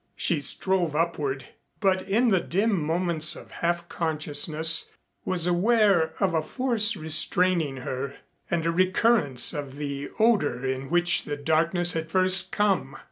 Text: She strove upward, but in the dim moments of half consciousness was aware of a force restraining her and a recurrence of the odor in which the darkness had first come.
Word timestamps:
She 0.15 0.39
strove 0.39 0.95
upward, 0.95 1.45
but 1.79 2.01
in 2.01 2.29
the 2.29 2.39
dim 2.39 2.75
moments 2.83 3.35
of 3.35 3.51
half 3.51 3.87
consciousness 3.87 4.89
was 5.25 5.45
aware 5.45 6.13
of 6.19 6.33
a 6.33 6.41
force 6.41 6.95
restraining 6.95 7.77
her 7.77 8.15
and 8.49 8.65
a 8.65 8.71
recurrence 8.71 9.53
of 9.53 9.75
the 9.75 10.09
odor 10.19 10.65
in 10.65 10.89
which 10.89 11.25
the 11.25 11.37
darkness 11.37 11.91
had 11.93 12.09
first 12.09 12.51
come. 12.51 12.97